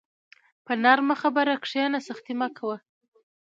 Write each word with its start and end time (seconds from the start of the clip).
په 0.65 0.73
نرمه 0.83 1.15
خبره 1.21 1.53
کښېنه، 1.63 1.99
سختي 2.07 2.33
مه 2.39 2.47
کوه. 2.57 2.77